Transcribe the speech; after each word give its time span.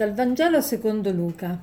Dal 0.00 0.14
Vangelo 0.14 0.62
secondo 0.62 1.10
Luca. 1.10 1.58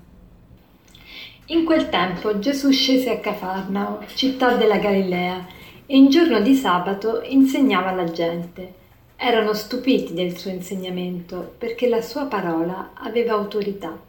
In 1.48 1.66
quel 1.66 1.90
tempo 1.90 2.38
Gesù 2.38 2.70
scese 2.70 3.10
a 3.10 3.18
Cafarnao, 3.18 4.04
città 4.14 4.54
della 4.54 4.78
Galilea, 4.78 5.44
e 5.88 5.98
in 5.98 6.12
giorno 6.12 6.40
di 6.40 6.54
sabato 6.54 7.24
insegnava 7.24 7.90
alla 7.90 8.12
gente. 8.12 8.74
Erano 9.16 9.54
stupiti 9.54 10.14
del 10.14 10.38
suo 10.38 10.52
insegnamento, 10.52 11.56
perché 11.58 11.90
la 11.90 12.04
sua 12.04 12.26
parola 12.26 12.92
aveva 12.94 13.34
autorità. 13.34 14.00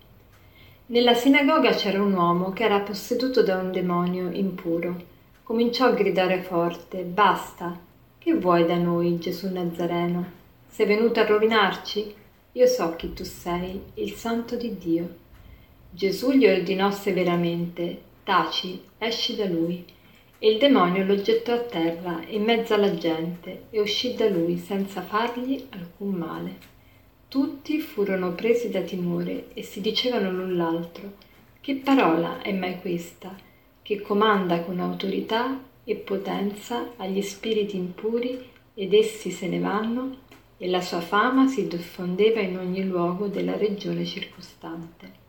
Nella 0.88 1.14
sinagoga 1.14 1.70
c'era 1.70 2.02
un 2.02 2.12
uomo 2.12 2.52
che 2.52 2.64
era 2.64 2.80
posseduto 2.80 3.42
da 3.42 3.56
un 3.56 3.72
demonio 3.72 4.28
impuro. 4.30 4.94
Cominciò 5.42 5.86
a 5.86 5.92
gridare 5.92 6.42
forte: 6.42 6.98
Basta! 6.98 7.74
Che 8.18 8.34
vuoi 8.34 8.66
da 8.66 8.76
noi, 8.76 9.18
Gesù 9.18 9.50
Nazareno? 9.50 10.22
Sei 10.68 10.84
venuto 10.84 11.18
a 11.18 11.24
rovinarci? 11.24 12.17
Io 12.58 12.66
so 12.66 12.96
chi 12.96 13.12
tu 13.12 13.22
sei, 13.22 13.80
il 13.94 14.14
santo 14.14 14.56
di 14.56 14.76
Dio. 14.76 15.14
Gesù 15.90 16.32
gli 16.32 16.44
ordinò 16.44 16.90
severamente, 16.90 18.00
taci, 18.24 18.82
esci 18.98 19.36
da 19.36 19.44
lui. 19.44 19.84
E 20.40 20.50
il 20.50 20.58
demonio 20.58 21.04
lo 21.04 21.22
gettò 21.22 21.52
a 21.52 21.60
terra 21.60 22.20
in 22.26 22.42
mezzo 22.42 22.74
alla 22.74 22.92
gente 22.96 23.66
e 23.70 23.80
uscì 23.80 24.16
da 24.16 24.28
lui 24.28 24.56
senza 24.56 25.02
fargli 25.02 25.68
alcun 25.70 26.14
male. 26.14 26.56
Tutti 27.28 27.78
furono 27.78 28.32
presi 28.32 28.70
da 28.70 28.80
timore 28.80 29.50
e 29.54 29.62
si 29.62 29.80
dicevano 29.80 30.32
l'un 30.32 30.56
l'altro, 30.56 31.12
che 31.60 31.76
parola 31.76 32.42
è 32.42 32.52
mai 32.52 32.80
questa, 32.80 33.36
che 33.82 34.00
comanda 34.00 34.62
con 34.62 34.80
autorità 34.80 35.62
e 35.84 35.94
potenza 35.94 36.94
agli 36.96 37.22
spiriti 37.22 37.76
impuri 37.76 38.50
ed 38.74 38.94
essi 38.94 39.30
se 39.30 39.46
ne 39.46 39.60
vanno 39.60 40.26
e 40.58 40.68
la 40.68 40.80
sua 40.80 41.00
fama 41.00 41.46
si 41.46 41.68
diffondeva 41.68 42.40
in 42.40 42.58
ogni 42.58 42.84
luogo 42.84 43.28
della 43.28 43.56
regione 43.56 44.04
circostante. 44.04 45.26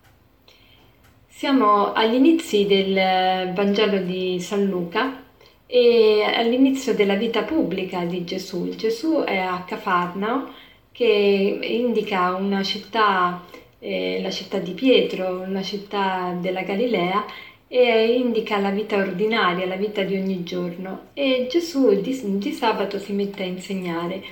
Siamo 1.28 1.94
agli 1.94 2.16
inizi 2.16 2.66
del 2.66 3.54
Vangelo 3.54 4.00
di 4.00 4.40
San 4.42 4.66
Luca 4.66 5.24
e 5.68 6.24
all'inizio 6.24 6.96
della 6.96 7.14
vita 7.14 7.44
pubblica 7.44 8.04
di 8.04 8.26
Gesù. 8.26 8.70
Gesù 8.76 9.22
è 9.24 9.38
a 9.38 9.64
Cafarnao 9.66 10.52
che 10.92 11.60
indica 11.62 12.34
una 12.34 12.64
città, 12.64 13.46
eh, 13.78 14.20
la 14.22 14.32
città 14.32 14.58
di 14.58 14.72
Pietro, 14.72 15.42
una 15.42 15.62
città 15.62 16.36
della 16.42 16.64
Galilea 16.64 17.24
e 17.68 18.16
indica 18.16 18.58
la 18.58 18.72
vita 18.72 18.98
ordinaria, 18.98 19.68
la 19.68 19.76
vita 19.76 20.02
di 20.02 20.16
ogni 20.16 20.44
giorno. 20.44 21.10
E 21.14 21.48
Gesù 21.50 22.02
di, 22.02 22.20
di 22.40 22.52
sabato 22.52 22.98
si 22.98 23.14
mette 23.14 23.44
a 23.44 23.46
insegnare 23.46 24.24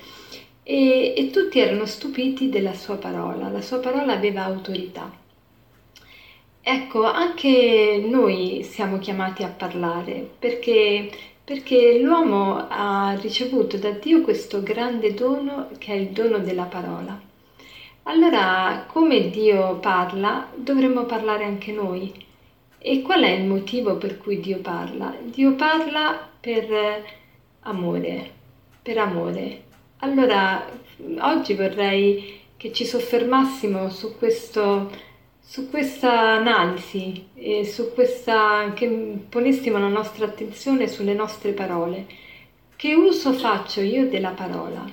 e, 0.69 1.13
e 1.15 1.29
tutti 1.29 1.59
erano 1.59 1.85
stupiti 1.85 2.49
della 2.49 2.73
sua 2.73 2.97
parola, 2.97 3.47
la 3.47 3.61
sua 3.61 3.79
parola 3.79 4.11
aveva 4.11 4.43
autorità. 4.43 5.09
Ecco, 6.61 7.05
anche 7.05 8.03
noi 8.05 8.63
siamo 8.63 8.99
chiamati 8.99 9.43
a 9.43 9.47
parlare 9.47 10.29
perché, 10.37 11.09
perché 11.41 11.97
l'uomo 11.99 12.67
ha 12.67 13.17
ricevuto 13.21 13.77
da 13.77 13.91
Dio 13.91 14.21
questo 14.21 14.61
grande 14.61 15.13
dono 15.13 15.69
che 15.77 15.93
è 15.93 15.95
il 15.95 16.09
dono 16.09 16.39
della 16.39 16.65
parola. 16.65 17.17
Allora, 18.03 18.85
come 18.91 19.29
Dio 19.29 19.77
parla, 19.77 20.49
dovremmo 20.53 21.05
parlare 21.05 21.45
anche 21.45 21.71
noi. 21.71 22.13
E 22.77 23.01
qual 23.01 23.23
è 23.23 23.29
il 23.29 23.45
motivo 23.45 23.95
per 23.95 24.17
cui 24.17 24.41
Dio 24.41 24.59
parla? 24.59 25.15
Dio 25.21 25.55
parla 25.55 26.27
per 26.41 27.05
amore, 27.61 28.31
per 28.81 28.97
amore. 28.97 29.63
Allora, 29.99 30.63
oggi 31.21 31.55
vorrei 31.55 32.41
che 32.55 32.71
ci 32.71 32.85
soffermassimo 32.85 33.89
su, 33.89 34.15
questo, 34.15 34.91
su 35.41 35.71
questa 35.71 36.33
analisi 36.33 37.29
e 37.33 37.65
su 37.65 37.95
questa, 37.95 38.73
che 38.75 38.87
ponessimo 39.27 39.79
la 39.79 39.87
nostra 39.87 40.25
attenzione 40.25 40.87
sulle 40.87 41.15
nostre 41.15 41.51
parole. 41.51 42.05
Che 42.75 42.93
uso 42.93 43.33
faccio 43.33 43.81
io 43.81 44.07
della 44.07 44.29
parola? 44.29 44.85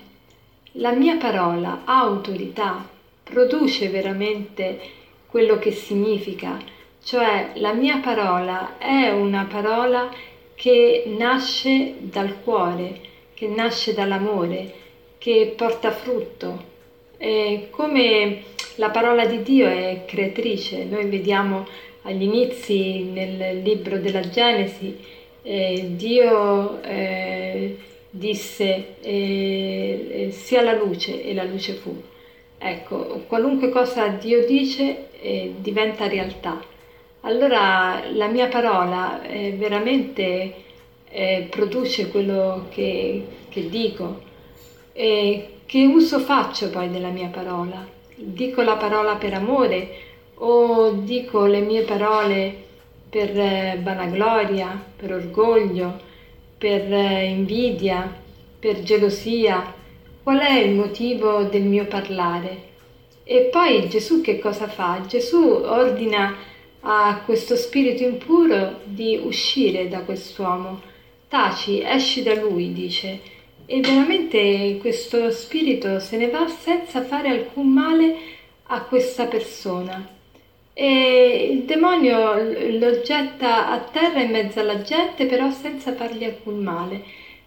La 0.73 0.93
mia 0.93 1.17
parola 1.17 1.83
ha 1.85 2.01
autorità, 2.01 2.89
produce 3.23 3.91
veramente 3.91 4.81
quello 5.27 5.59
che 5.59 5.73
significa, 5.73 6.57
cioè 7.03 7.51
la 7.57 7.75
mia 7.75 7.99
parola 7.99 8.79
è 8.79 9.11
una 9.11 9.45
parola 9.45 10.09
che 10.55 11.05
nasce 11.19 11.97
dal 11.99 12.41
cuore, 12.43 13.01
che 13.35 13.49
nasce 13.49 13.93
dall'amore, 13.93 14.84
che 15.25 15.55
porta 15.57 15.91
frutto. 15.91 16.63
E 17.17 17.69
come 17.71 18.43
la 18.75 18.91
parola 18.91 19.25
di 19.25 19.41
Dio 19.43 19.67
è 19.67 20.03
creatrice, 20.05 20.85
noi 20.85 21.07
vediamo 21.07 21.67
agli 22.03 22.25
inizi 22.25 23.05
nel 23.05 23.63
libro 23.63 23.97
della 23.97 24.29
Genesi, 24.29 24.95
eh, 25.41 25.93
Dio 25.93 26.83
eh, 26.83 27.79
disse 28.11 28.97
eh, 29.01 30.29
sia 30.31 30.61
la 30.61 30.75
luce 30.75 31.25
e 31.25 31.33
la 31.33 31.45
luce 31.45 31.73
fu. 31.73 32.03
Ecco, 32.59 33.25
qualunque 33.27 33.71
cosa 33.71 34.09
Dio 34.09 34.45
dice 34.45 35.09
eh, 35.23 35.55
diventa 35.57 36.07
realtà. 36.07 36.63
Allora 37.21 38.03
la 38.13 38.27
mia 38.27 38.49
parola 38.49 39.23
eh, 39.23 39.53
veramente 39.53 40.55
eh, 41.09 41.47
produce 41.49 42.11
quello 42.11 42.67
che, 42.69 43.25
che 43.49 43.71
dico. 43.71 44.33
E 44.97 45.49
che 45.67 45.87
uso 45.87 46.21
faccio 46.21 46.71
poi 46.71 46.89
della 46.89 47.09
mia 47.09 47.27
parola? 47.27 47.85
Dico 48.15 48.63
la 48.63 48.77
parola 48.77 49.17
per 49.17 49.35
amore 49.35 49.91
o 50.37 50.93
dico 50.93 51.47
le 51.47 51.59
mie 51.63 51.83
parole 51.83 52.63
per 53.11 53.37
eh, 53.37 53.81
vanagloria, 53.83 54.81
per 54.95 55.15
orgoglio, 55.15 56.01
per 56.57 56.93
eh, 56.93 57.25
invidia, 57.25 58.09
per 58.57 58.85
gelosia? 58.85 59.75
Qual 60.23 60.39
è 60.39 60.61
il 60.61 60.77
motivo 60.77 61.43
del 61.43 61.65
mio 61.65 61.87
parlare? 61.87 62.69
E 63.25 63.49
poi 63.51 63.89
Gesù 63.89 64.21
che 64.21 64.39
cosa 64.39 64.69
fa? 64.69 65.03
Gesù 65.09 65.61
ordina 65.65 66.37
a 66.83 67.21
questo 67.25 67.57
spirito 67.57 68.05
impuro 68.05 68.79
di 68.85 69.21
uscire 69.21 69.89
da 69.89 70.03
quest'uomo. 70.03 70.81
Taci, 71.27 71.83
esci 71.83 72.23
da 72.23 72.35
lui, 72.35 72.73
dice 72.73 73.33
e 73.67 73.81
veramente 73.81 74.79
questo 74.81 75.31
spirito 75.31 75.99
se 76.01 76.17
ne 76.17 76.29
va 76.29 76.47
senza 76.49 77.03
fare 77.03 77.29
alcun 77.29 77.69
male 77.69 78.17
a 78.65 78.83
questa 78.83 79.27
persona. 79.27 80.09
E 80.73 81.49
il 81.53 81.63
demonio 81.65 82.35
lo 82.79 83.01
getta 83.01 83.71
a 83.71 83.79
terra 83.79 84.21
in 84.21 84.31
mezzo 84.31 84.61
alla 84.61 84.83
gente, 84.83 85.27
però 85.27 85.51
senza 85.51 85.95
fargli 85.95 86.25
alcun 86.25 86.63
male. 86.63 87.05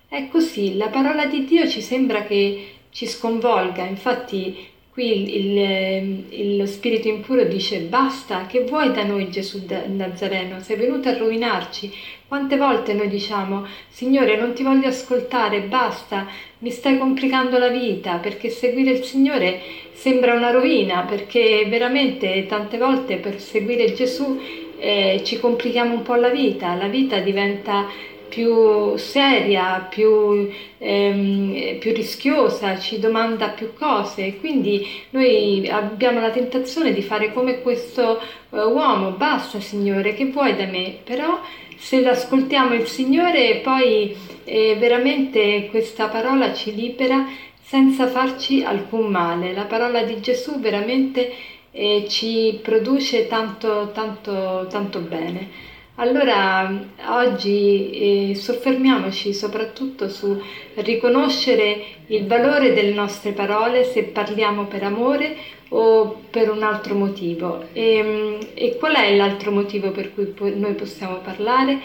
È 0.07 0.27
così, 0.29 0.77
la 0.77 0.87
parola 0.87 1.25
di 1.25 1.43
Dio 1.43 1.67
ci 1.67 1.81
sembra 1.81 2.23
che 2.23 2.75
ci 2.89 3.05
sconvolga, 3.05 3.83
infatti 3.83 4.75
qui 4.97 5.35
il, 5.35 6.25
il, 6.29 6.57
lo 6.57 6.65
spirito 6.65 7.07
impuro 7.07 7.43
dice 7.43 7.81
basta, 7.81 8.47
che 8.47 8.63
vuoi 8.63 8.91
da 8.91 9.03
noi 9.03 9.29
Gesù 9.29 9.63
Nazareno? 9.89 10.59
Sei 10.61 10.75
venuto 10.75 11.07
a 11.07 11.15
rovinarci, 11.15 11.93
quante 12.27 12.57
volte 12.57 12.93
noi 12.93 13.07
diciamo, 13.07 13.67
Signore, 13.89 14.37
non 14.37 14.53
ti 14.53 14.63
voglio 14.63 14.87
ascoltare, 14.87 15.61
basta, 15.61 16.25
mi 16.57 16.71
stai 16.71 16.97
complicando 16.97 17.59
la 17.59 17.67
vita, 17.67 18.15
perché 18.15 18.49
seguire 18.49 18.89
il 18.89 19.03
Signore 19.03 19.61
sembra 19.93 20.33
una 20.33 20.49
rovina, 20.49 21.03
perché 21.03 21.67
veramente 21.69 22.47
tante 22.47 22.79
volte 22.79 23.17
per 23.17 23.39
seguire 23.39 23.93
Gesù 23.93 24.41
eh, 24.79 25.21
ci 25.23 25.37
complichiamo 25.37 25.93
un 25.93 26.01
po' 26.01 26.15
la 26.15 26.29
vita, 26.29 26.73
la 26.73 26.87
vita 26.87 27.19
diventa 27.19 27.87
più 28.29 28.95
seria, 28.97 29.87
più, 29.89 30.49
ehm, 30.77 31.77
più, 31.79 31.93
rischiosa, 31.93 32.77
ci 32.79 32.99
domanda 32.99 33.49
più 33.49 33.73
cose. 33.73 34.37
Quindi 34.37 34.85
noi 35.11 35.67
abbiamo 35.69 36.19
la 36.19 36.31
tentazione 36.31 36.93
di 36.93 37.01
fare 37.01 37.33
come 37.33 37.61
questo 37.61 38.21
uh, 38.49 38.57
uomo, 38.57 39.11
basta 39.11 39.59
Signore, 39.59 40.13
che 40.13 40.25
vuoi 40.25 40.55
da 40.55 40.65
me? 40.65 40.97
Però 41.03 41.39
se 41.77 42.07
ascoltiamo 42.07 42.73
il 42.73 42.87
Signore 42.87 43.61
poi 43.63 44.15
eh, 44.43 44.75
veramente 44.79 45.67
questa 45.69 46.07
parola 46.07 46.53
ci 46.53 46.73
libera 46.73 47.25
senza 47.61 48.07
farci 48.07 48.63
alcun 48.63 49.07
male. 49.11 49.53
La 49.53 49.65
parola 49.65 50.03
di 50.03 50.19
Gesù 50.21 50.59
veramente 50.59 51.31
eh, 51.71 52.05
ci 52.07 52.59
produce 52.63 53.27
tanto, 53.27 53.91
tanto, 53.93 54.67
tanto 54.69 54.99
bene. 54.99 55.66
Allora 55.99 56.71
oggi 57.07 58.29
eh, 58.29 58.35
soffermiamoci 58.35 59.33
soprattutto 59.33 60.09
su 60.09 60.39
riconoscere 60.75 61.85
il 62.07 62.27
valore 62.27 62.71
delle 62.71 62.93
nostre 62.93 63.31
parole 63.31 63.83
se 63.83 64.03
parliamo 64.03 64.65
per 64.65 64.83
amore 64.83 65.35
o 65.69 66.21
per 66.29 66.51
un 66.51 66.61
altro 66.61 66.93
motivo. 66.93 67.63
E, 67.73 67.95
ehm, 67.95 68.37
e 68.53 68.77
qual 68.77 68.93
è 68.93 69.15
l'altro 69.15 69.49
motivo 69.49 69.89
per 69.89 70.13
cui 70.13 70.31
noi 70.55 70.75
possiamo 70.75 71.15
parlare? 71.17 71.79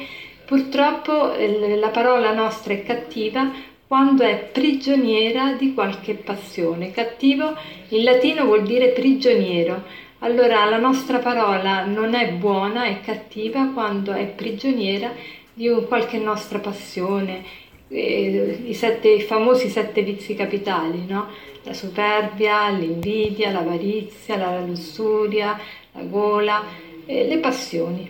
Purtroppo 0.45 1.33
eh, 1.33 1.77
la 1.77 1.89
parola 1.89 2.35
nostra 2.35 2.75
è 2.75 2.83
cattiva 2.83 3.51
quando 3.87 4.25
è 4.25 4.37
prigioniera 4.53 5.53
di 5.55 5.73
qualche 5.73 6.13
passione. 6.15 6.91
Cattivo 6.91 7.57
in 7.89 8.05
latino 8.05 8.45
vuol 8.45 8.63
dire 8.65 8.89
prigioniero. 8.89 10.11
Allora 10.25 10.65
la 10.67 10.79
nostra 10.79 11.19
parola 11.19 11.85
non 11.85 12.15
è 12.15 12.31
buona, 12.31 12.85
è 12.85 13.01
cattiva 13.01 13.71
quando 13.75 14.13
è 14.13 14.25
prigioniera 14.25 15.13
di 15.53 15.69
qualche 15.89 16.19
nostra 16.19 16.61
passione, 16.61 17.43
eh, 17.89 18.63
i, 18.65 18.73
sette, 18.73 19.09
i 19.09 19.21
famosi 19.23 19.69
sette 19.69 20.03
vizi 20.03 20.37
capitali, 20.37 21.07
no? 21.09 21.27
La 21.65 21.73
superbia, 21.73 22.69
l'invidia, 22.71 23.51
l'avarizia, 23.51 24.37
la 24.37 24.61
lussuria, 24.61 25.59
la 25.91 26.03
gola, 26.03 26.63
eh, 27.05 27.27
le 27.27 27.39
passioni. 27.39 28.09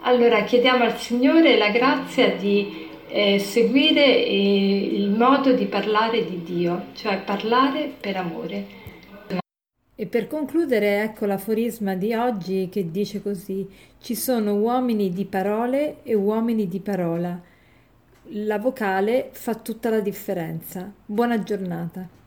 Allora 0.00 0.42
chiediamo 0.42 0.84
al 0.84 0.98
Signore 0.98 1.56
la 1.56 1.70
grazia 1.70 2.28
di 2.28 2.88
eh, 3.08 3.38
seguire 3.38 4.04
eh, 4.04 4.90
il 4.92 5.08
modo 5.08 5.52
di 5.52 5.64
parlare 5.64 6.26
di 6.26 6.42
Dio, 6.42 6.88
cioè 6.94 7.22
parlare 7.24 7.90
per 7.98 8.18
amore. 8.18 8.82
E 9.96 10.06
per 10.06 10.26
concludere, 10.26 11.02
ecco 11.02 11.24
l'aforisma 11.24 11.94
di 11.94 12.14
oggi 12.14 12.68
che 12.68 12.90
dice 12.90 13.22
così: 13.22 13.68
ci 14.00 14.16
sono 14.16 14.56
uomini 14.56 15.10
di 15.10 15.24
parole 15.24 16.02
e 16.02 16.14
uomini 16.14 16.66
di 16.66 16.80
parola. 16.80 17.40
La 18.30 18.58
vocale 18.58 19.28
fa 19.32 19.54
tutta 19.54 19.90
la 19.90 20.00
differenza. 20.00 20.92
Buona 21.06 21.42
giornata. 21.44 22.23